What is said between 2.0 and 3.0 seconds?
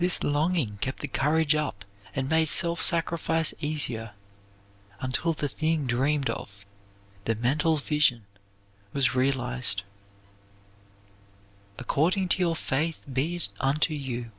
and made self